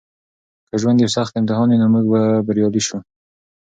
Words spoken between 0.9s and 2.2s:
یو سخت امتحان وي نو موږ